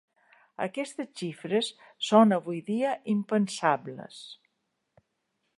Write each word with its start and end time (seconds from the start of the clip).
Aquestes 0.65 1.11
xifres 1.21 1.69
són 2.09 2.35
avui 2.39 2.63
dia 2.71 2.97
impensables. 3.17 4.21